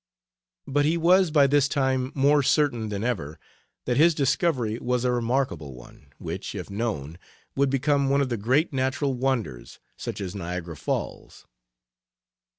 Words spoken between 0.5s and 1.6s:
But he was by